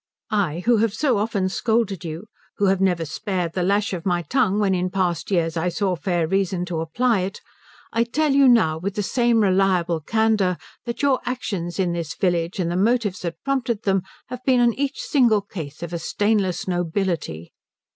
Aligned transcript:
I, 0.31 0.63
who 0.65 0.77
have 0.77 0.95
so 0.95 1.19
often 1.19 1.47
scolded 1.47 2.03
you, 2.03 2.25
who 2.57 2.65
have 2.65 2.81
never 2.81 3.05
spared 3.05 3.53
the 3.53 3.61
lash 3.61 3.93
of 3.93 4.03
my 4.03 4.23
tongue 4.23 4.57
when 4.57 4.73
in 4.73 4.89
past 4.89 5.29
years 5.29 5.55
I 5.55 5.69
saw 5.69 5.95
fair 5.95 6.27
reason 6.27 6.65
to 6.65 6.79
apply 6.79 7.19
it, 7.19 7.39
I 7.93 8.05
tell 8.05 8.31
you 8.31 8.47
now 8.47 8.79
with 8.79 8.95
the 8.95 9.03
same 9.03 9.41
reliable 9.43 9.99
candour 9.99 10.57
that 10.85 11.03
your 11.03 11.19
actions 11.23 11.77
in 11.77 11.91
this 11.93 12.15
village 12.15 12.57
and 12.59 12.71
the 12.71 12.75
motives 12.77 13.19
that 13.19 13.43
prompted 13.43 13.83
them 13.83 14.01
have 14.29 14.43
been 14.43 14.59
in 14.59 14.73
each 14.73 14.99
single 15.01 15.43
case 15.43 15.83
of 15.83 15.93
a 15.93 15.99
stainless 15.99 16.67
nobility." 16.67 17.51